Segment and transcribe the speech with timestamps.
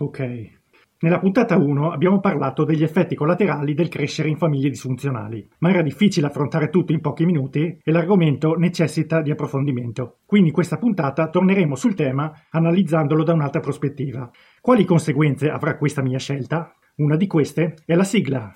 [0.00, 0.58] Ok.
[1.02, 5.82] Nella puntata 1 abbiamo parlato degli effetti collaterali del crescere in famiglie disfunzionali, ma era
[5.82, 10.18] difficile affrontare tutto in pochi minuti e l'argomento necessita di approfondimento.
[10.26, 14.30] Quindi in questa puntata torneremo sul tema analizzandolo da un'altra prospettiva.
[14.60, 16.74] Quali conseguenze avrà questa mia scelta?
[16.96, 18.50] Una di queste è la sigla.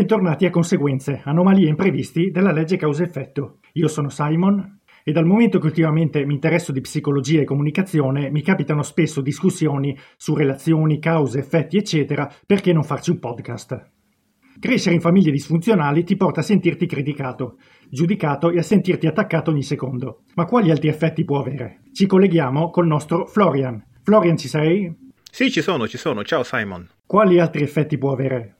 [0.00, 3.58] Bentornati a Conseguenze, anomalie imprevisti della legge causa-effetto.
[3.74, 8.40] Io sono Simon e dal momento che ultimamente mi interesso di psicologia e comunicazione mi
[8.40, 13.90] capitano spesso discussioni su relazioni, cause, effetti, eccetera, perché non farci un podcast?
[14.58, 17.58] Crescere in famiglie disfunzionali ti porta a sentirti criticato,
[17.90, 20.22] giudicato e a sentirti attaccato ogni secondo.
[20.34, 21.82] Ma quali altri effetti può avere?
[21.92, 23.84] Ci colleghiamo col nostro Florian.
[24.02, 24.96] Florian, ci sei?
[25.30, 26.24] Sì, ci sono, ci sono.
[26.24, 26.88] Ciao Simon.
[27.04, 28.59] Quali altri effetti può avere?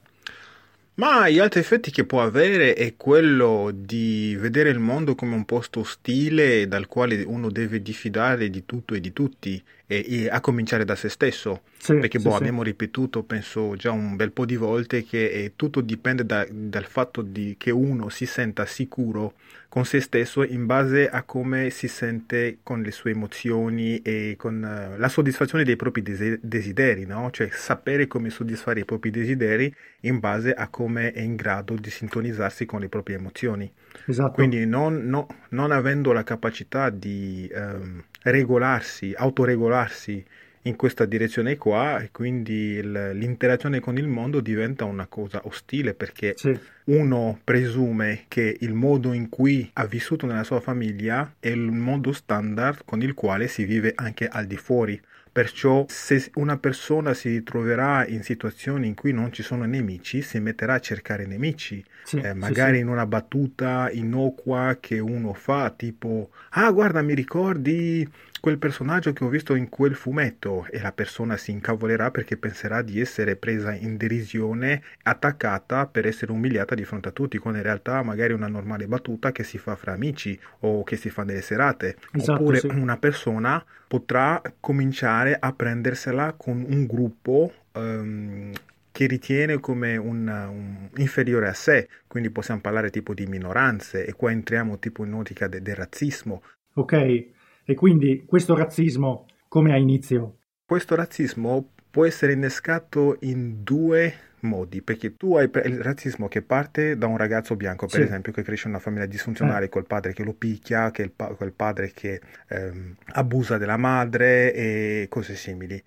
[0.95, 5.47] Ma gli altri effetti che può avere è quello di vedere il mondo come un
[5.47, 10.41] posto ostile dal quale uno deve diffidare di tutto e di tutti, e, e a
[10.41, 11.63] cominciare da se stesso.
[11.79, 12.37] Sì, Perché sì, boh, sì.
[12.37, 16.85] abbiamo ripetuto, penso già un bel po' di volte, che eh, tutto dipende da, dal
[16.85, 19.35] fatto di, che uno si senta sicuro
[19.71, 24.57] con se stesso in base a come si sente con le sue emozioni e con
[24.57, 27.31] uh, la soddisfazione dei propri desideri, no?
[27.31, 31.89] Cioè sapere come soddisfare i propri desideri in base a come è in grado di
[31.89, 33.73] sintonizzarsi con le proprie emozioni.
[34.07, 34.33] Esatto.
[34.33, 40.25] Quindi non, no, non avendo la capacità di um, regolarsi, autoregolarsi
[40.63, 46.35] in questa direzione qua e quindi l'interazione con il mondo diventa una cosa ostile perché
[46.37, 46.59] sì.
[46.85, 52.13] uno presume che il modo in cui ha vissuto nella sua famiglia è il modo
[52.13, 55.01] standard con il quale si vive anche al di fuori.
[55.33, 60.41] Perciò se una persona si ritroverà in situazioni in cui non ci sono nemici, si
[60.41, 65.71] metterà a cercare nemici, sì, eh, magari sì, in una battuta innocua che uno fa,
[65.71, 68.07] tipo, ah guarda mi ricordi
[68.41, 72.83] quel personaggio che ho visto in quel fumetto e la persona si incavolerà perché penserà
[72.83, 77.65] di essere presa in derisione, attaccata per essere umiliata di fronte a tutti, quando in
[77.65, 81.23] realtà magari è una normale battuta che si fa fra amici o che si fa
[81.23, 81.97] nelle serate.
[82.13, 82.67] Esatto, Oppure sì.
[82.67, 88.53] una persona potrà cominciare a prendersela con un gruppo um,
[88.93, 94.13] che ritiene come un, un, inferiore a sé, quindi possiamo parlare tipo di minoranze e
[94.15, 96.43] qua entriamo tipo in ottica de, del razzismo.
[96.75, 97.27] Ok,
[97.65, 100.39] e quindi questo razzismo come ha inizio?
[100.65, 106.97] Questo razzismo può essere innescato in due modi, perché tu hai il razzismo che parte
[106.97, 108.07] da un ragazzo bianco, per sì.
[108.07, 109.69] esempio, che cresce in una famiglia disfunzionale, eh.
[109.69, 115.07] col padre che lo picchia, che pa- quel padre che ehm, abusa della madre e
[115.09, 115.83] cose simili.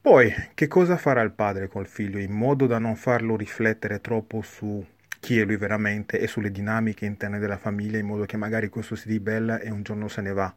[0.00, 4.42] Poi, che cosa farà il padre col figlio in modo da non farlo riflettere troppo
[4.42, 4.84] su
[5.20, 8.96] chi è lui veramente e sulle dinamiche interne della famiglia, in modo che magari questo
[8.96, 10.52] si ribella e un giorno se ne va?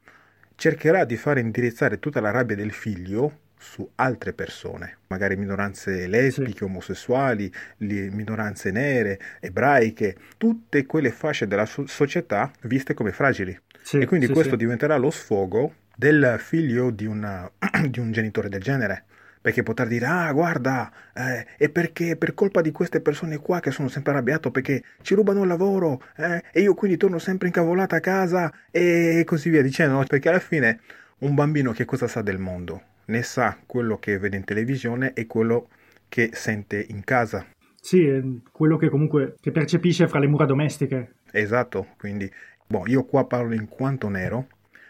[0.55, 6.59] Cercherà di fare indirizzare tutta la rabbia del figlio su altre persone, magari minoranze lesbiche,
[6.59, 6.63] sì.
[6.65, 13.57] omosessuali, minoranze nere, ebraiche, tutte quelle fasce della so- società viste come fragili.
[13.81, 17.49] Sì, e quindi sì, questo diventerà lo sfogo del figlio di, una,
[17.89, 19.05] di un genitore del genere
[19.45, 23.69] perché potrà dire ah guarda eh, è perché per colpa di queste persone qua che
[23.69, 27.97] sono sempre arrabbiato perché ci rubano il lavoro eh, e io quindi torno sempre incavolata
[27.97, 30.03] a casa e così via dicendo.
[30.07, 30.79] Perché alla fine
[31.19, 32.81] un bambino che cosa sa del mondo?
[33.05, 35.67] Ne sa quello che vede in televisione e quello
[36.09, 37.45] che sente in casa.
[37.79, 41.17] Sì quello che comunque che percepisce fra le mura domestiche.
[41.31, 42.27] Esatto quindi
[42.65, 44.47] boh, io qua parlo in quanto nero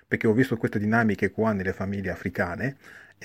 [0.07, 2.77] perché ho visto queste dinamiche qua nelle famiglie africane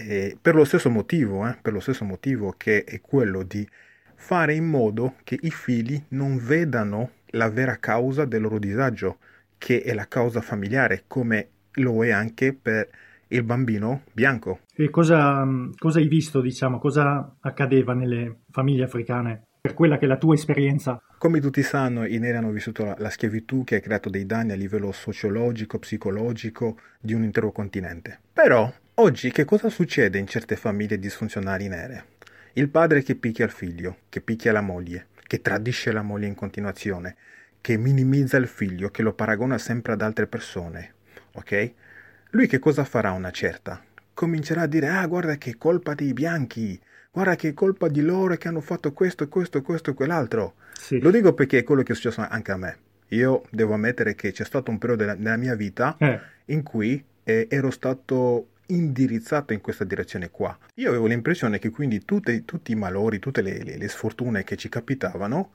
[0.07, 3.67] eh, per lo stesso motivo, eh, per lo stesso motivo che è quello di
[4.15, 9.19] fare in modo che i figli non vedano la vera causa del loro disagio,
[9.57, 12.89] che è la causa familiare, come lo è anche per
[13.29, 14.61] il bambino bianco.
[14.75, 15.47] E cosa,
[15.79, 19.45] cosa hai visto, diciamo, cosa accadeva nelle famiglie africane?
[19.61, 21.01] Per quella che è la tua esperienza.
[21.19, 24.53] Come tutti sanno, i neri hanno vissuto la, la schiavitù che ha creato dei danni
[24.53, 28.21] a livello sociologico, psicologico di un intero continente.
[28.33, 32.05] Però Oggi che cosa succede in certe famiglie disfunzionali nere?
[32.55, 36.35] Il padre che picchia il figlio, che picchia la moglie, che tradisce la moglie in
[36.35, 37.17] continuazione,
[37.61, 40.95] che minimizza il figlio, che lo paragona sempre ad altre persone.
[41.35, 41.73] Ok?
[42.31, 43.83] Lui che cosa farà una certa?
[44.13, 46.79] Comincerà a dire: Ah, guarda che colpa dei bianchi,
[47.11, 50.55] guarda che colpa di loro che hanno fatto questo, questo, questo e quell'altro.
[50.73, 50.99] Sì.
[50.99, 52.77] Lo dico perché è quello che è successo anche a me.
[53.09, 56.21] Io devo ammettere che c'è stato un periodo nella, mia vita eh.
[56.47, 60.57] in cui eh, ero stato indirizzato in questa direzione qua.
[60.75, 64.57] Io avevo l'impressione che quindi tutte, tutti i malori, tutte le, le, le, sfortune che
[64.57, 65.53] ci capitavano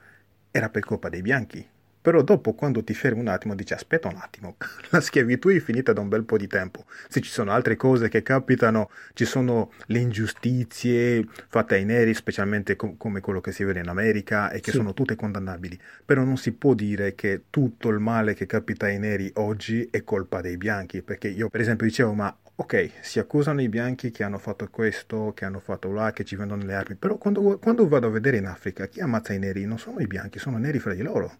[0.52, 1.68] era per colpa dei bianchi.
[2.06, 4.58] Però dopo, quando ti fermi un attimo, dici aspetta un attimo,
[4.92, 6.86] la schiavitù è finita da un bel po' di tempo.
[7.08, 12.76] Se ci sono altre cose che capitano, ci sono le ingiustizie fatte ai neri, specialmente
[12.76, 14.78] com- come quello che si vede in America, e che sì.
[14.78, 15.80] sono tutte condannabili.
[16.06, 20.04] Però non si può dire che tutto il male che capita ai neri oggi è
[20.04, 24.24] colpa dei bianchi, perché io per esempio dicevo, ma ok, si accusano i bianchi che
[24.24, 27.88] hanno fatto questo, che hanno fatto là, che ci vendono le armi, però quando, quando
[27.88, 30.80] vado a vedere in Africa chi ammazza i neri non sono i bianchi, sono neri
[30.80, 31.38] fra di loro.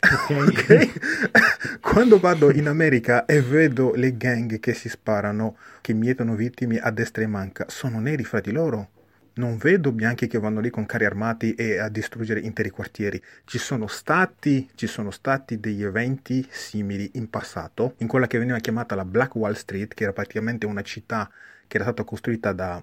[0.00, 0.36] Okay.
[0.48, 0.92] okay.
[1.80, 6.90] Quando vado in America e vedo le gang che si sparano, che mietono vittime a
[6.90, 8.90] destra e manca, sono neri fra di loro.
[9.36, 13.20] Non vedo bianchi che vanno lì con carri armati e a distruggere interi quartieri.
[13.44, 18.58] Ci sono stati, ci sono stati degli eventi simili in passato, in quella che veniva
[18.58, 21.28] chiamata la Black Wall Street, che era praticamente una città
[21.66, 22.80] che era stata costruita da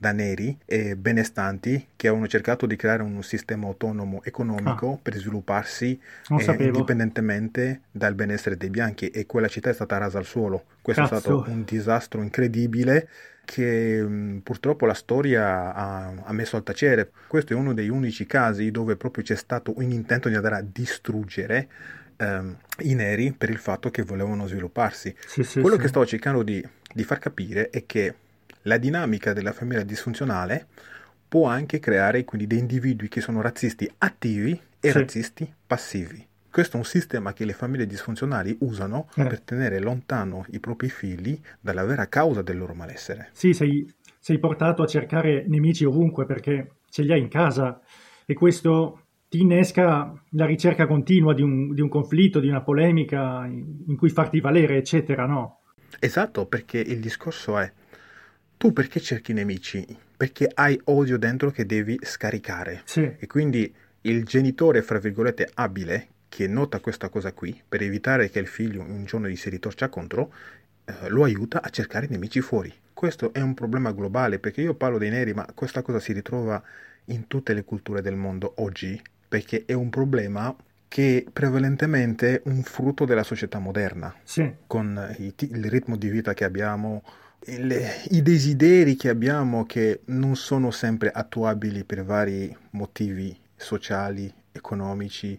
[0.00, 4.98] da neri e benestanti che avevano cercato di creare un sistema autonomo economico ah.
[5.02, 10.24] per svilupparsi eh, indipendentemente dal benessere dei bianchi e quella città è stata rasa al
[10.24, 10.64] suolo.
[10.80, 11.16] Questo Cazzo.
[11.16, 13.08] è stato un disastro incredibile
[13.44, 17.10] che mh, mm, purtroppo la storia ha, ha, messo al tacere.
[17.26, 20.64] Questo è uno dei unici casi dove proprio c'è stato un intento di andare a
[20.64, 21.68] distruggere
[22.18, 25.12] ehm, i neri per il fatto che volevano svilupparsi.
[25.26, 25.82] Sì, sì, Quello sì.
[25.82, 26.64] che stavo cercando di,
[26.94, 28.14] di far capire è che
[28.68, 30.66] la dinamica della famiglia disfunzionale
[31.26, 34.98] può anche creare quindi dei individui che sono razzisti attivi e sì.
[34.98, 36.26] razzisti passivi.
[36.50, 39.24] Questo è un sistema che le famiglie disfunzionali usano eh.
[39.24, 43.30] per tenere lontano i propri figli dalla vera causa del loro malessere.
[43.32, 47.80] Sì, sei, sei portato a cercare nemici ovunque perché ce li hai in casa
[48.26, 53.46] e questo ti innesca la ricerca continua di un, di un conflitto, di una polemica
[53.46, 55.60] in, in cui farti valere, eccetera, no?
[56.00, 57.70] Esatto, perché il discorso è
[58.58, 59.86] tu perché cerchi nemici?
[60.16, 62.82] Perché hai odio dentro che devi scaricare.
[62.84, 63.14] Sì.
[63.16, 63.72] E quindi
[64.02, 68.82] il genitore, fra virgolette, abile, che nota questa cosa qui, per evitare che il figlio
[68.82, 70.32] un giorno gli si ritorcia contro,
[70.84, 72.74] eh, lo aiuta a cercare nemici fuori.
[72.92, 76.60] Questo è un problema globale, perché io parlo dei neri, ma questa cosa si ritrova
[77.06, 80.54] in tutte le culture del mondo oggi, perché è un problema
[80.88, 84.52] che è prevalentemente un frutto della società moderna, sì.
[84.66, 87.04] con il, il ritmo di vita che abbiamo,
[87.40, 95.38] le, i desideri che abbiamo che non sono sempre attuabili per vari motivi sociali, economici,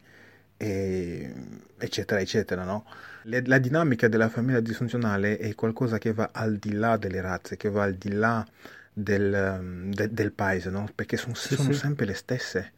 [0.58, 1.34] e,
[1.78, 2.86] eccetera, eccetera, no?
[3.24, 7.58] Le, la dinamica della famiglia disfunzionale è qualcosa che va al di là delle razze,
[7.58, 8.46] che va al di là
[8.92, 10.90] del, de, del paese, no?
[10.94, 11.80] Perché son, sì, sono sì.
[11.80, 12.72] sempre le stesse.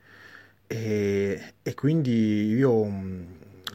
[0.67, 2.87] E, e, quindi io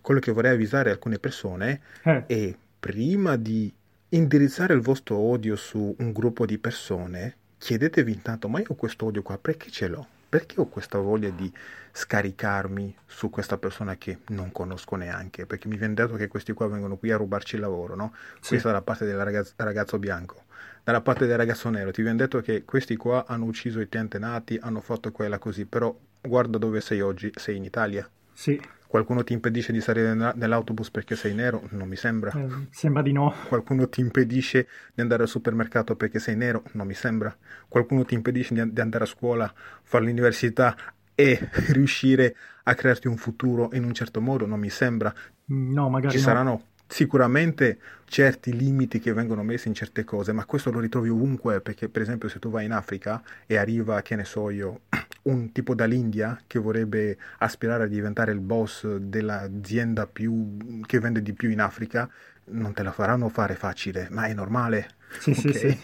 [0.01, 2.25] quello che vorrei avvisare alcune persone eh.
[2.27, 3.73] è prima di
[4.11, 9.23] indirizzare il vostro odio su un gruppo di persone, chiedetevi intanto, ma io questo odio
[9.23, 10.07] qua, perché ce l'ho?
[10.29, 11.51] Perché ho questa voglia di
[11.93, 15.47] scaricarmi su questa persona che non conosco neanche?
[15.47, 18.13] Perché mi viene detto che questi qua vengono qui a rubarci il lavoro, no?
[18.41, 18.51] Sì.
[18.51, 20.45] Questa è la parte del ragazzo, ragazzo bianco.
[20.85, 24.03] Dalla parte del ragazzo nero ti viene detto che questi qua hanno ucciso i tuoi
[24.03, 28.09] antenati, hanno fatto quella così, però guarda dove sei oggi, sei in Italia.
[28.33, 28.61] Sì.
[28.87, 31.63] Qualcuno ti impedisce di salire nell'autobus perché sei nero?
[31.71, 32.31] Non mi sembra.
[32.33, 33.33] Eh, sembra di no.
[33.49, 36.63] Qualcuno ti impedisce di andare al supermercato perché sei nero?
[36.73, 37.37] Non mi sembra.
[37.69, 39.53] Qualcuno ti impedisce di andare a scuola,
[39.83, 40.77] fare l'università
[41.15, 41.39] e
[41.73, 44.47] riuscire a crearti un futuro in un certo modo?
[44.47, 45.13] Non mi sembra.
[45.53, 46.25] Mm, no, magari Ci no.
[46.25, 51.61] saranno sicuramente certi limiti che vengono messi in certe cose, ma questo lo ritrovi ovunque,
[51.61, 54.83] perché per esempio se tu vai in Africa e arriva, che ne so io,
[55.23, 61.33] un tipo dall'India che vorrebbe aspirare a diventare il boss dell'azienda più, che vende di
[61.33, 62.09] più in Africa,
[62.47, 64.89] non te la faranno fare facile, ma è normale.
[65.19, 65.53] Sì, okay?
[65.53, 65.79] sì, sì.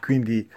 [0.00, 0.48] Quindi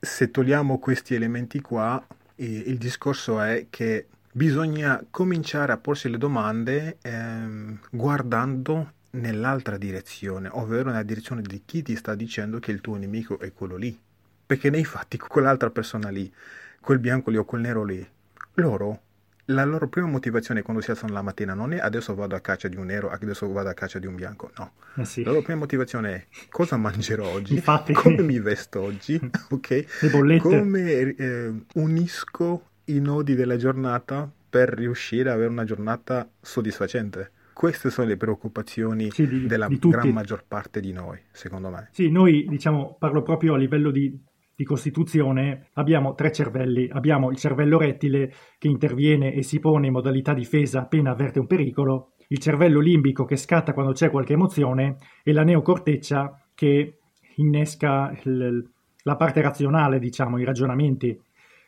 [0.00, 2.04] se togliamo questi elementi qua,
[2.36, 10.90] il discorso è che bisogna cominciare a porsi le domande ehm, guardando nell'altra direzione, ovvero
[10.90, 13.98] nella direzione di chi ti sta dicendo che il tuo nemico è quello lì.
[14.44, 16.32] Perché nei fatti quell'altra persona lì
[16.80, 18.06] quel bianco lì o quel nero lì,
[18.54, 19.00] loro,
[19.46, 22.68] la loro prima motivazione quando si alzano la mattina non è adesso vado a caccia
[22.68, 24.72] di un nero, adesso vado a caccia di un bianco, no.
[24.96, 25.22] Eh sì.
[25.22, 27.92] La loro prima motivazione è cosa mangerò oggi, Infatti.
[27.92, 29.18] come mi vesto oggi,
[29.50, 30.38] ok?
[30.38, 37.30] Come eh, unisco i nodi della giornata per riuscire ad avere una giornata soddisfacente.
[37.62, 41.90] Queste sono le preoccupazioni sì, di, della di gran maggior parte di noi, secondo me.
[41.92, 44.12] Sì, noi diciamo, parlo proprio a livello di
[44.52, 46.88] di costituzione abbiamo tre cervelli.
[46.90, 51.46] Abbiamo il cervello rettile che interviene e si pone in modalità difesa appena avverte un
[51.46, 56.98] pericolo, il cervello limbico che scatta quando c'è qualche emozione e la neocorteccia che
[57.36, 58.68] innesca il,
[59.04, 61.16] la parte razionale, diciamo, i ragionamenti.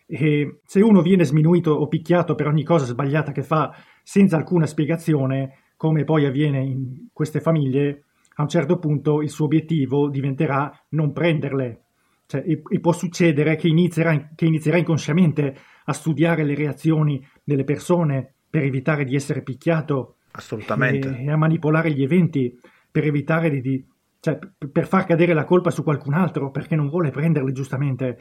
[0.06, 3.72] E se uno viene sminuito o picchiato per ogni cosa sbagliata che fa
[4.02, 8.04] senza alcuna spiegazione, come poi avviene in queste famiglie,
[8.36, 11.82] a un certo punto il suo obiettivo diventerà non prenderle.
[12.24, 17.64] Cioè, e, e, può succedere che inizierà, che inizierà inconsciamente a studiare le reazioni delle
[17.64, 20.16] persone per evitare di essere picchiato.
[20.30, 21.18] Assolutamente.
[21.18, 22.58] E, e a manipolare gli eventi
[22.90, 23.86] per evitare di, di
[24.20, 24.38] cioè,
[24.72, 28.18] per far cadere la colpa su qualcun altro perché non vuole prenderle giustamente,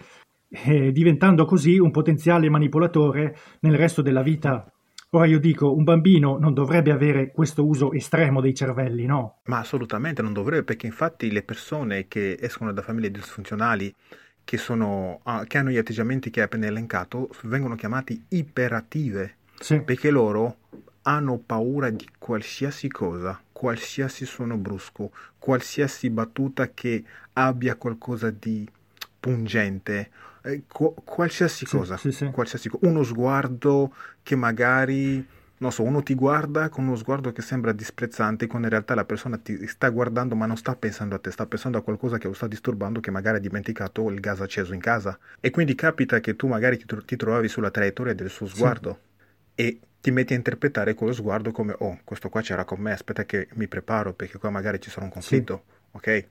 [0.50, 4.70] eh, diventando così un potenziale manipolatore nel resto della vita.
[5.16, 9.42] Ora io dico, un bambino non dovrebbe avere questo uso estremo dei cervelli, no?
[9.44, 13.94] Ma assolutamente non dovrebbe, perché infatti le persone che escono da famiglie disfunzionali,
[14.44, 19.82] che, sono, uh, che hanno gli atteggiamenti che hai appena elencato, vengono chiamati iperattive, sì.
[19.82, 20.58] perché loro
[21.04, 27.04] hanno paura di qualsiasi cosa, qualsiasi suono brusco, qualsiasi battuta che
[27.34, 28.68] abbia qualcosa di
[29.20, 30.10] pungente
[30.44, 32.30] eh, qualsiasi sì, cosa, sì, sì.
[32.32, 35.26] qualsiasi co- uno sguardo che magari,
[35.58, 39.06] non so, uno ti guarda con uno sguardo che sembra disprezzante, quando in realtà la
[39.06, 42.28] persona ti sta guardando ma non sta pensando a te, sta pensando a qualcosa che
[42.28, 45.18] lo sta disturbando, che magari ha dimenticato il gas acceso in casa.
[45.40, 49.00] E quindi capita che tu magari ti, ti trovavi sulla traiettoria del suo sguardo
[49.56, 53.24] e ti metti a interpretare quello sguardo come, oh, questo qua c'era con me, aspetta
[53.24, 56.26] che mi preparo perché qua magari ci sarà un conflitto, ok?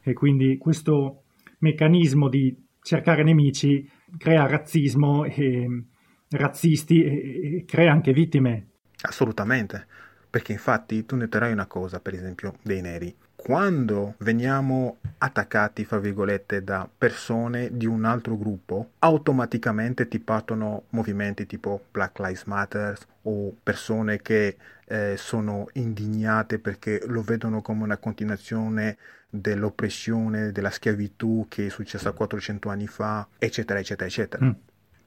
[0.00, 1.24] E quindi questo
[1.58, 5.84] meccanismo di cercare nemici crea razzismo e
[6.30, 8.68] razzisti e, e crea anche vittime.
[9.02, 9.86] Assolutamente,
[10.30, 13.14] perché infatti tu noterai una cosa, per esempio, dei neri.
[13.34, 21.46] Quando veniamo attaccati, fra virgolette, da persone di un altro gruppo, automaticamente ti partono movimenti
[21.46, 24.56] tipo Black Lives Matter o persone che
[24.86, 28.96] eh, sono indignate perché lo vedono come una continuazione
[29.30, 34.44] dell'oppressione, della schiavitù che è successa 400 anni fa, eccetera, eccetera, eccetera.
[34.44, 34.50] Mm.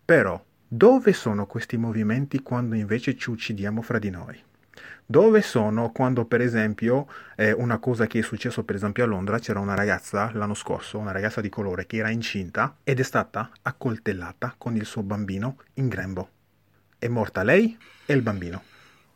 [0.05, 4.41] Però, dove sono questi movimenti quando invece ci uccidiamo fra di noi?
[5.12, 9.39] Dove sono quando, per esempio, eh, una cosa che è successo, per esempio, a Londra,
[9.39, 13.50] c'era una ragazza l'anno scorso, una ragazza di colore che era incinta ed è stata
[13.62, 16.30] accoltellata con il suo bambino in grembo.
[16.98, 18.62] È morta lei e il bambino.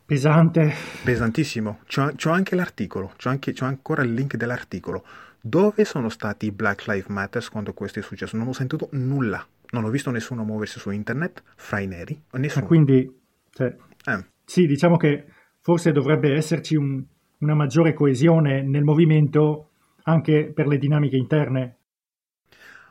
[0.04, 0.74] Pesante.
[1.02, 1.78] Pesantissimo.
[1.86, 5.02] C'ho, c'ho anche l'articolo, c'ho, anche, c'ho ancora il link dell'articolo.
[5.40, 8.36] Dove sono stati i Black Lives Matter quando questo è successo?
[8.36, 9.42] Non ho sentito nulla.
[9.70, 12.22] Non ho visto nessuno muoversi su internet fra i neri.
[12.32, 12.66] Nessuno.
[12.66, 13.10] quindi,
[13.50, 13.74] cioè,
[14.04, 14.24] eh.
[14.44, 15.24] sì, diciamo che
[15.66, 17.04] forse dovrebbe esserci un,
[17.38, 19.70] una maggiore coesione nel movimento
[20.04, 21.78] anche per le dinamiche interne.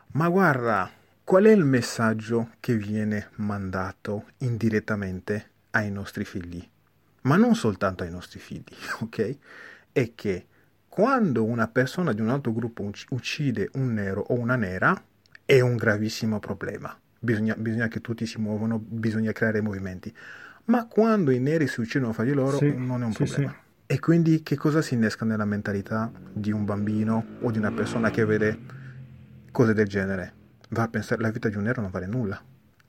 [0.08, 0.90] Ma guarda,
[1.24, 6.62] qual è il messaggio che viene mandato indirettamente ai nostri figli?
[7.26, 9.36] ma non soltanto ai nostri figli, ok?
[9.90, 10.46] È che
[10.86, 15.02] quando una persona di un altro gruppo uccide un nero o una nera,
[15.44, 16.96] è un gravissimo problema.
[17.18, 20.14] Bisogna, bisogna che tutti si muovano, bisogna creare movimenti.
[20.64, 23.50] Ma quando i neri si uccidono fra di loro sì, non è un sì, problema.
[23.52, 23.94] Sì.
[23.94, 28.10] E quindi che cosa si innesca nella mentalità di un bambino o di una persona
[28.10, 28.58] che vede
[29.52, 30.32] cose del genere?
[30.70, 32.42] Va a pensare la vita di un nero non vale nulla.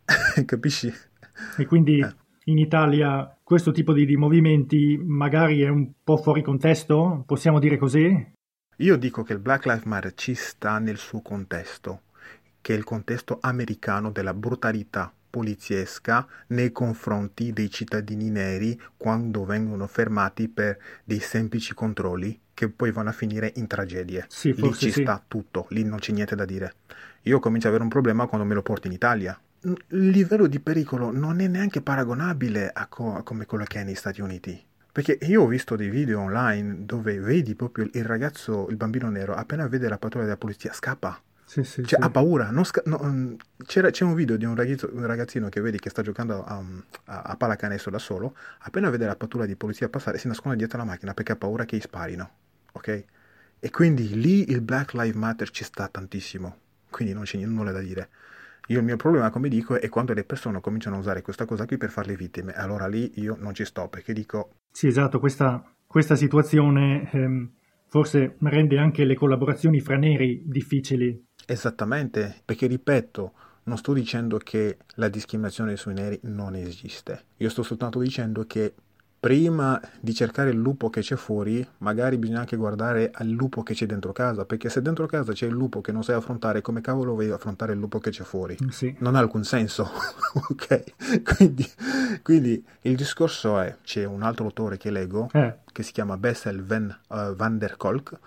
[0.46, 0.91] Capisci?
[1.57, 6.41] E quindi eh in Italia questo tipo di, di, movimenti magari è un po' fuori
[6.41, 7.24] contesto?
[7.25, 8.34] Possiamo dire così?
[8.77, 12.01] Io dico che il Black Lives Matter ci sta nel suo contesto,
[12.68, 19.88] che è il contesto americano della brutalità poliziesca nei confronti dei cittadini neri quando vengono
[19.88, 24.26] fermati per dei semplici controlli che poi vanno a finire in tragedie.
[24.28, 25.04] Sì, lì ci sì.
[25.04, 26.74] sta tutto, lì non c'è niente da dire.
[27.22, 30.60] Io comincio ad avere un problema quando me lo porto in Italia il livello di
[30.60, 34.62] pericolo non è neanche paragonabile a, co- a come quello che è negli Stati Uniti.
[34.92, 39.36] Perché io ho visto dei video online dove vedi proprio il ragazzo, il bambino nero,
[39.36, 41.22] appena vede la pattuglia della polizia, scappa.
[41.48, 42.06] Sì, sì, cioè, sì.
[42.06, 42.51] ha paura.
[42.66, 43.34] Sca- no, mm,
[43.66, 46.62] c'è un video di un, ragazzo, un, ragazzino che vedi che sta giocando a,
[47.06, 48.36] a, a pallacanestro da solo.
[48.60, 51.63] Appena vede la pattuglia di polizia passare, si nasconde dietro la macchina perché ha paura
[51.63, 52.30] che gli sparino.
[52.74, 53.06] Ok?
[53.60, 56.58] E quindi lì il Black Lives Matter ci sta tantissimo.
[56.89, 58.10] Quindi non c'è nulla da dire.
[58.68, 61.66] Io il mio problema, come dico, è quando le persone cominciano a usare questa cosa
[61.66, 62.51] qui per farle vittime.
[62.51, 64.51] Allora lì io non ci sto perché dico...
[64.70, 67.51] Sì, esatto, questa, questa situazione ehm,
[67.88, 71.26] forse rende anche le collaborazioni fra neri difficili.
[71.50, 73.32] Esattamente, perché ripeto,
[73.63, 77.24] non sto dicendo che la discriminazione sui neri non esiste.
[77.38, 78.74] Io sto soltanto dicendo che
[79.18, 83.74] prima di cercare il lupo che c'è fuori, magari bisogna anche guardare al lupo che
[83.74, 86.82] c'è dentro casa, perché se dentro casa c'è il lupo che non sai affrontare, come
[86.82, 88.58] cavolo vuoi affrontare il lupo che c'è fuori?
[88.70, 88.94] Sì.
[89.00, 89.89] Non ha alcun senso,
[90.50, 91.24] ok?
[91.36, 91.72] Quindi,
[92.24, 95.60] quindi, il discorso è, c'è un altro autore che leggo, eh.
[95.72, 98.20] che si chiama Bessel Van, uh, van der Kolk,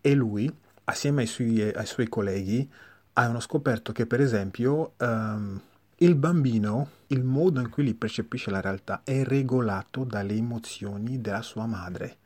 [0.00, 0.52] e lui,
[0.88, 2.68] assieme ai suoi, ai suoi colleghi,
[3.14, 4.94] hanno scoperto che per esempio...
[4.98, 5.60] Um,
[6.00, 11.42] Il bambino, il modo in cui li percepisce la realtà è regolato dalle emozioni della
[11.42, 12.18] sua madre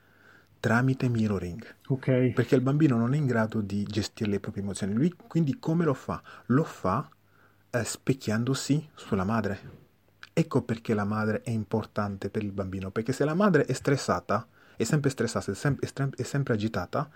[0.61, 1.64] tramite mirroring.
[1.88, 2.33] Ok.
[2.35, 4.92] Perché il bambino non è in grado di gestire le proprie emozioni.
[4.92, 6.21] Lui quindi come lo fa?
[6.49, 7.09] Lo fa
[7.71, 9.59] eh, specchiandosi sulla madre.
[10.35, 14.47] Ecco perché la madre è importante per il bambino, perché se la madre è stressata,
[14.76, 17.09] è sempre stressata, è sempre, è sempre agitata,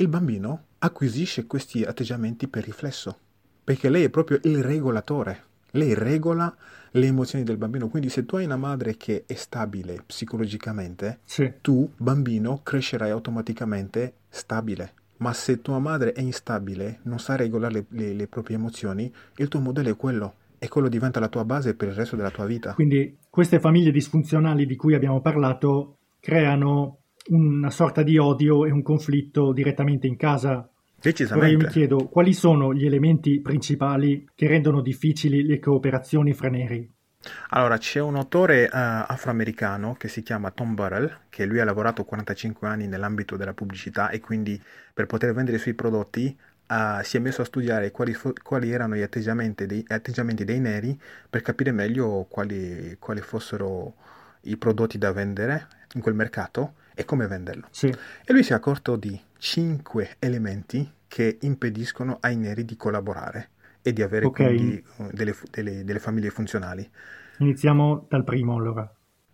[0.00, 3.18] il bambino acquisisce questi atteggiamenti per riflesso,
[3.62, 5.44] perché lei è proprio il regolatore.
[5.72, 6.52] Lei regola
[6.92, 7.88] le emozioni del bambino.
[7.88, 11.52] Quindi se tu hai una madre che è stabile psicologicamente, Sì.
[11.60, 14.94] tu, bambino, crescerai automaticamente stabile.
[15.18, 19.48] Ma se tua madre è instabile, non sa regolare le, le- le proprie emozioni, il
[19.48, 20.34] tuo modello è quello.
[20.58, 22.72] E quello diventa la tua base per il resto della tua vita.
[22.74, 28.82] Quindi queste famiglie disfunzionali di cui abbiamo parlato creano una sorta di odio e un
[28.82, 30.50] conflitto direttamente in casa.
[30.50, 31.68] Ora io mi Decisamente.
[31.68, 36.90] chiedo quali sono gli elementi principali che rendono difficili le cooperazioni fra neri.
[37.50, 42.04] Allora, c'è un autore eh, afroamericano che si chiama Tom Burrell, che lui ha lavorato
[42.04, 44.60] 45 anni nell'ambito della pubblicità e quindi
[44.92, 46.36] per poter vendere i suoi prodotti
[46.66, 50.60] eh, si è messo a studiare quali, fo- quali erano gli atteggiamenti dei, atteggiamenti dei
[50.60, 50.98] neri
[51.28, 53.94] per capire meglio quali, quali fossero
[54.42, 57.68] i prodotti da vendere in quel mercato e come venderlo.
[57.70, 57.88] Sì,
[58.24, 63.50] E lui si è accorto di cinque elementi che impediscono ai neri di collaborare
[63.82, 64.36] e di avere Ok.
[64.36, 66.88] quindi eh, delle, delle- delle famiglie funzionali.
[67.40, 68.88] iniziamo dal primo allora.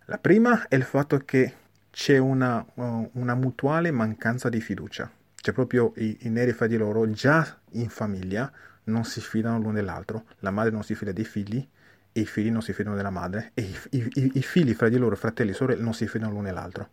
[0.05, 1.53] La prima è il fatto che
[1.91, 5.11] c'è una, uh, una mutuale mancanza di fiducia.
[5.35, 8.51] Cioè proprio i, i neri fra di loro già in famiglia
[8.85, 10.25] non si fidano l'uno dell'altro.
[10.39, 11.67] La madre non si fida dei figli
[12.11, 14.97] e i figli non si fidano della madre e i- i- i figli fra di
[14.97, 16.89] loro, fratelli e sorelle, non si fidano l'uno dell'altro.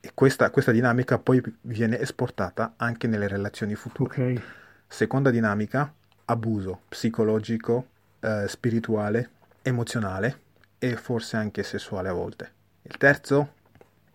[0.00, 4.32] E questa, questa dinamica poi viene esportata anche nelle relazioni future.
[4.34, 4.42] Ok,
[4.88, 5.92] Seconda dinamica,
[6.24, 7.86] abuso psicologico,
[8.20, 9.30] eh, spirituale,
[9.62, 10.40] emozionale
[10.78, 12.52] e forse anche sessuale a volte.
[12.82, 13.54] Il terzo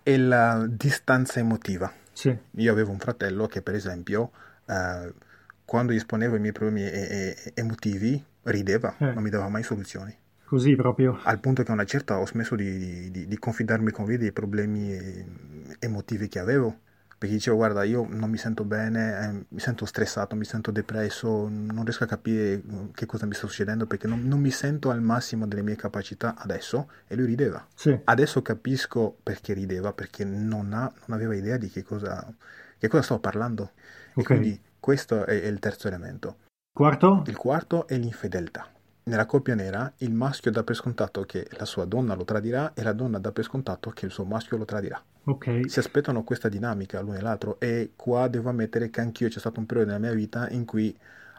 [0.01, 1.91] è la distanza emotiva.
[2.11, 4.31] sì, Io avevo un fratello che per esempio
[4.65, 5.13] eh,
[5.63, 9.11] quando gli esponevo i miei problemi e- e- emotivi rideva, Eh.
[9.13, 10.15] non mi dava mai soluzioni.
[10.45, 11.19] Così proprio.
[11.27, 14.31] Al punto che a una certa ho smesso di, di- di confidarmi con lui dei
[14.31, 15.25] problemi eh,
[15.79, 16.81] emotivi che avevo.
[17.17, 21.47] Perché dicevo, guarda, io non mi sento bene, eh, mi sento stressato, mi sento depresso,
[21.49, 22.61] non riesco a capire eh,
[22.93, 26.35] che cosa mi sta succedendo perché non, non mi sento al massimo delle mie capacità
[26.37, 26.89] adesso.
[27.07, 27.65] E lui rideva.
[27.75, 32.23] Sì, Adesso capisco perché rideva, perché non, ha- non aveva idea di che cosa,
[32.77, 33.71] che cosa stavo parlando.
[34.15, 34.29] E Ok.
[34.29, 36.37] quindi questo è- è il terzo elemento.
[36.73, 37.09] quarto?
[37.23, 38.69] Il quarto è l'infedeltà.
[39.05, 42.83] Nella coppia nera il maschio dà per scontato che la sua donna lo tradirà e
[42.83, 45.01] la donna dà per scontato che il suo maschio lo tradirà.
[45.25, 49.39] Ok, Si aspettano questa dinamica l'uno e l'altro e qua devo ammettere che anch'io c'è
[49.39, 50.95] stato un periodo nella mia vita in cui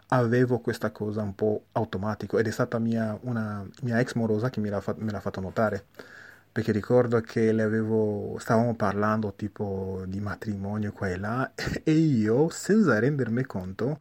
[0.09, 4.59] avevo questa cosa un po' automatico ed è stata mia, una mia ex morosa che
[4.61, 5.85] me l'ha, fa- me l'ha fatto notare.
[6.51, 11.51] Perché ricordo che le avevo, stavamo parlando tipo di matrimonio qua e là
[11.83, 13.99] e io, senza rendermi conto,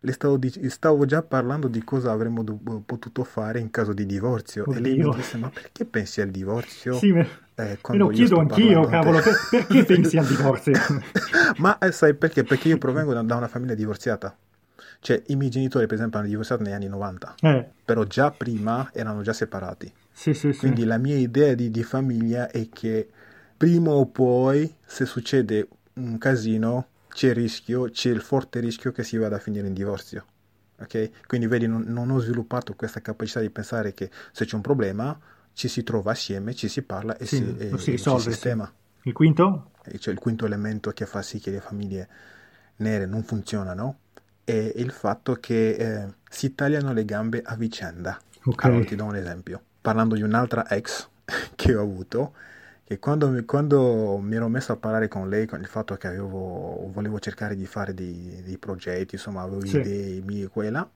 [0.00, 4.06] le stavo, dic- stavo già parlando di cosa avremmo do- potuto fare in caso di
[4.06, 4.64] divorzio.
[4.66, 5.14] E lei mi Oddio.
[5.14, 6.94] disse, ma perché pensi al divorzio?
[6.94, 10.26] sì, me, eh, me lo chiedo anch'io, parlando a te?" cavolo, per- perché pensi al
[10.26, 10.72] divorzio?
[11.58, 12.44] Ma eh, sai perché?
[12.44, 14.36] Perché io provengo da, da una famiglia divorziata.
[15.00, 18.90] Cioè, i miei genitori, per esempio, hanno divorziato negli anni 90, Eh, però già prima
[18.92, 19.92] erano già separati.
[20.12, 20.58] sì, sì, sì.
[20.58, 23.08] Quindi la mia idea di, di famiglia è che
[23.56, 29.02] prima o poi, se succede un casino, c'è il rischio, c'è il forte rischio che
[29.04, 30.24] si vada a finire in divorzio.
[30.80, 31.26] Ok?
[31.26, 35.18] Quindi vedi, non, non ho sviluppato questa capacità di pensare che se c'è un problema
[35.52, 38.30] ci si trova assieme, ci si parla e Sì, si, e- si risolve, si sì.
[38.32, 38.72] sistema.
[39.02, 39.70] Il quinto?
[39.84, 42.08] E c'è il quinto elemento che fa sì che le famiglie
[42.76, 44.00] nere non funzionano
[44.44, 48.18] è il fatto che eh, si tagliano le gambe a vicenda.
[48.46, 48.64] Ok.
[48.64, 49.62] Allora ti do un esempio.
[49.80, 51.08] Parlando di un'altra ex
[51.54, 52.34] che ho avuto,
[52.88, 56.06] che quando mi, quando mi ero messo a parlare con lei, con il fatto che
[56.06, 59.76] avevo, volevo cercare di fare dei, dei progetti, insomma avevo Sì.
[59.76, 60.88] idee mie e là,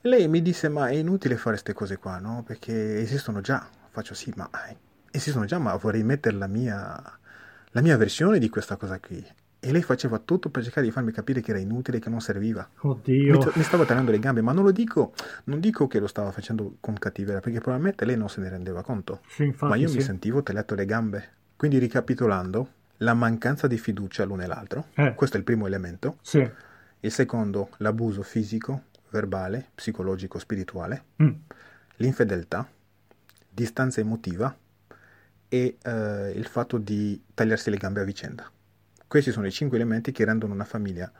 [0.00, 2.42] lei mi disse ma è inutile fare queste cose qua, no?
[2.44, 3.64] Perché esistono già.
[3.90, 4.76] Faccio sì, ma eh,
[5.12, 7.00] esistono già, ma vorrei mettere la mia,
[7.70, 9.24] la mia versione di questa cosa qui.
[9.62, 12.66] E lei faceva tutto per cercare di farmi capire che era inutile, che non serviva.
[12.78, 13.38] Oddio.
[13.38, 15.12] Mi, mi stava tagliando le gambe, ma non lo dico,
[15.44, 18.82] non dico che lo stava facendo con cattiveria, perché probabilmente lei non se ne rendeva
[18.82, 19.20] conto.
[19.28, 19.96] Sì, infatti, ma io sì.
[19.96, 21.28] mi sentivo tagliato le gambe.
[21.56, 22.68] Quindi ricapitolando,
[22.98, 25.14] la mancanza di fiducia l'uno e l'altro, Eh.
[25.14, 26.16] questo è il primo elemento.
[26.22, 26.48] Sì.
[27.00, 31.04] Il secondo, l'abuso fisico, verbale, psicologico, spirituale.
[31.22, 31.30] Mm.
[31.96, 32.66] L'infedeltà,
[33.48, 34.56] distanza emotiva
[35.48, 38.50] e eh, il fatto di tagliarsi le gambe a vicenda.
[39.10, 41.10] Questi sono i cinque elementi che rendono una famiglia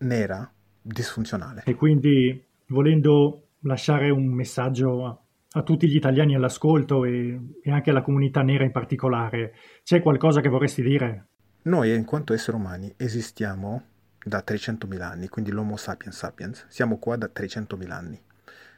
[0.00, 1.62] nera disfunzionale.
[1.64, 8.02] E quindi, volendo lasciare un messaggio a tutti gli italiani all'ascolto e, e anche alla
[8.02, 9.54] comunità nera in particolare.
[9.82, 11.26] C'è qualcosa che vorresti dire?
[11.62, 13.82] Noi, in quanto esseri umani, esistiamo
[14.22, 18.20] da 300.000 anni, quindi l'Homo sapiens sapiens, siamo qua da 300.000 anni.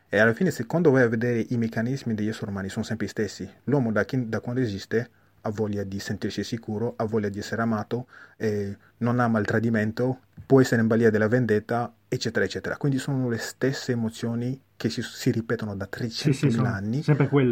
[0.08, 3.06] E alla fine, se quando vai a vedere i meccanismi degli esseri umani sono sempre
[3.06, 3.50] gli stessi.
[3.64, 5.10] L'uomo da, chi, da quando esiste
[5.46, 10.20] ha voglia di sentirsi sicuro, ha voglia di essere amato, eh, non ama il tradimento,
[10.46, 12.76] può essere in balia della vendetta, eccetera, eccetera.
[12.76, 17.04] Quindi sono le stesse emozioni che si, si ripetono da 300.000 sì, sì, anni,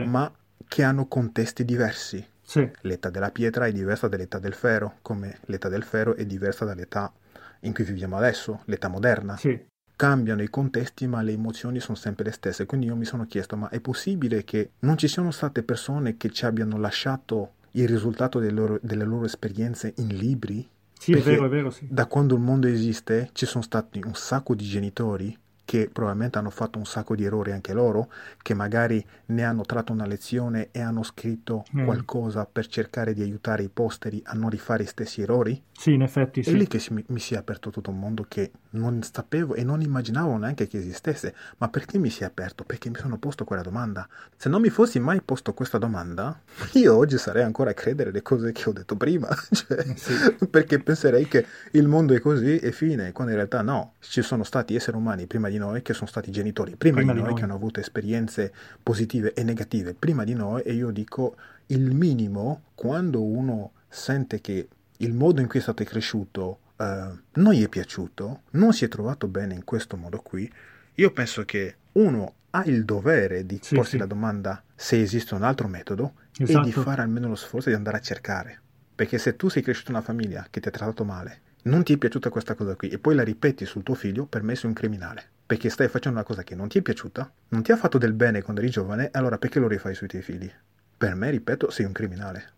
[0.07, 0.33] ma
[0.67, 2.27] che hanno contesti diversi.
[2.41, 2.69] Sì.
[2.81, 7.13] L'età della pietra è diversa dall'età del ferro, come l'età del ferro è diversa dall'età
[7.61, 9.37] in cui viviamo adesso, l'età moderna.
[9.37, 9.67] Sì.
[9.95, 12.65] Cambiano i contesti, ma le emozioni sono sempre le stesse.
[12.65, 16.31] Quindi io mi sono chiesto, ma è possibile che non ci siano state persone che
[16.31, 20.69] ci abbiano lasciato il risultato delle loro, delle loro esperienze in libri?
[20.99, 21.87] Sì, Perché è vero, è vero, sì.
[21.91, 25.37] Da quando il mondo esiste ci sono stati un sacco di genitori
[25.73, 28.11] che probabilmente hanno fatto un sacco di errori anche loro,
[28.43, 31.87] che magari ne hanno tratto una lezione e hanno scritto mm.
[31.87, 35.63] qualcosa per cercare di aiutare i posteri a non rifare gli stessi errori?
[35.73, 36.51] Sì, in effetti sì.
[36.51, 39.65] È lì che mi, mi si è aperto tutto un mondo che non sapevo e
[39.65, 41.35] non immaginavo neanche che esistesse.
[41.57, 42.63] Ma perché mi si è aperto?
[42.65, 44.07] Perché mi sono posto quella domanda.
[44.37, 46.41] Se non mi fossi mai posto questa domanda,
[46.75, 49.29] io oggi sarei ancora a credere le cose che ho detto prima.
[49.51, 50.15] cioè, eh, sì.
[50.49, 53.95] Perché penserei che il mondo è così e fine, quando in realtà no.
[53.99, 57.19] Ci sono stati esseri umani prima di noi che sono stati genitori prima, prima di,
[57.21, 61.37] noi, noi che hanno avuto esperienze positive e negative prima di noi e io dico
[61.67, 66.85] il minimo quando uno sente che il modo in cui è stato cresciuto uh,
[67.33, 70.51] non gli è piaciuto, non si è trovato bene in questo modo qui,
[70.95, 73.99] io penso che uno ha il dovere di sì, porsi sì.
[73.99, 76.59] la domanda se esiste un altro metodo esatto.
[76.59, 76.87] e di esatto.
[76.87, 78.61] fare almeno lo sforzo di andare a cercare.
[78.95, 81.95] Perché se tu sei cresciuto in una famiglia che ti ha trattato male, non ti
[81.95, 84.69] è piaciuta questa cosa qui e poi la ripeti sul tuo figlio, per me sei
[84.69, 85.31] un criminale.
[85.53, 88.15] Perché stai facendo una cosa che non ti è piaciuta, non ti ha fatto del
[88.15, 90.51] bene quando eri giovane, allora perché lo rifai sui tuoi figli?
[90.97, 92.53] Per me, ripeto, sei un criminale.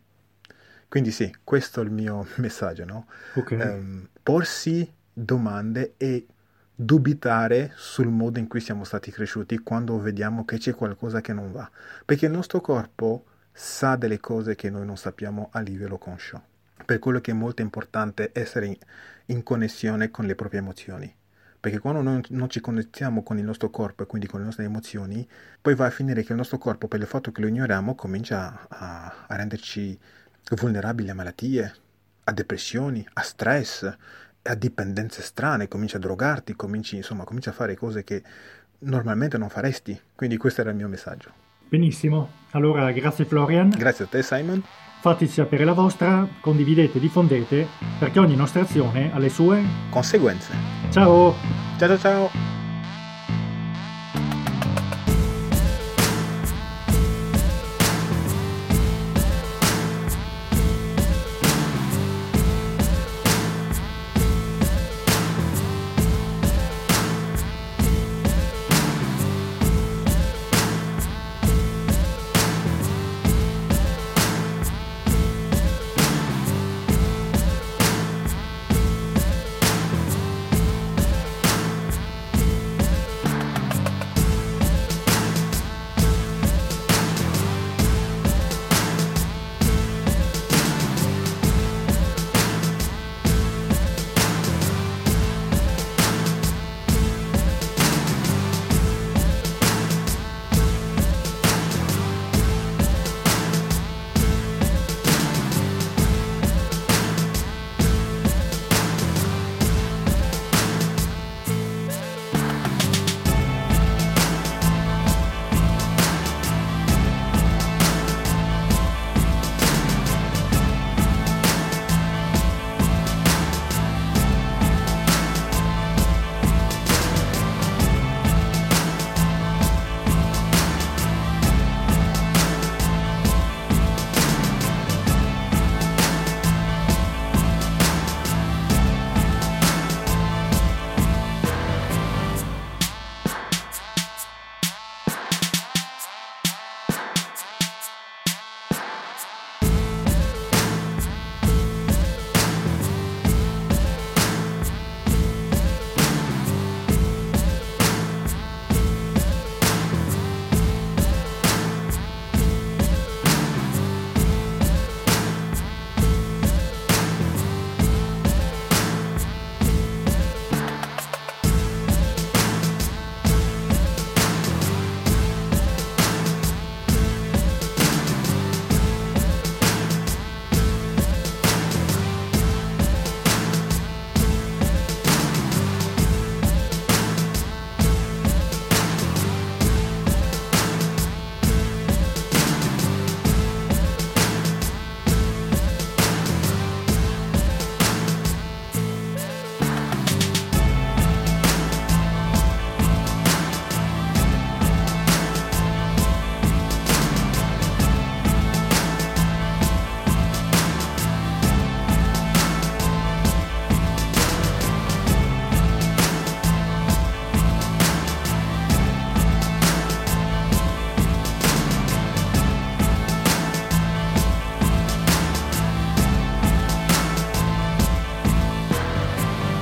[0.87, 3.09] Quindi sì, questo è il mio messaggio, no?
[3.35, 3.59] Okay.
[3.59, 6.25] Um, porsi domande e
[6.73, 11.51] dubitare sul modo in cui siamo stati cresciuti quando vediamo che c'è qualcosa che non
[11.51, 11.69] va.
[12.05, 16.41] Perché il nostro corpo sa delle cose che noi non sappiamo a livello conscio.
[16.85, 18.77] Per quello che è molto importante essere in,
[19.27, 21.13] in connessione con le proprie emozioni.
[21.65, 24.65] Perché quando noi non ci connettiamo con il nostro corpo e quindi con le nostre
[24.65, 25.27] emozioni,
[25.63, 28.67] poi va a finire che il nostro corpo, per il fatto che lo ignoriamo, comincia
[28.69, 29.99] a, a renderci
[30.61, 31.75] vulnerabili a malattie,
[32.25, 33.97] a depressioni, a stress,
[34.43, 38.23] a dipendenze strane, cominci a drogarti, cominci, insomma, cominci a fare cose che
[38.81, 39.99] normalmente non faresti.
[40.15, 41.33] Quindi questo era il mio messaggio.
[41.67, 43.71] Benissimo, allora grazie Florian.
[43.71, 44.63] Grazie a te Simon.
[45.05, 50.55] Fateci sapere la vostra, condividete, diffondete, perché ogni nostra azione ha le sue conseguenze.
[50.89, 51.35] Ciao!
[51.77, 52.64] Ciao ciao ciao!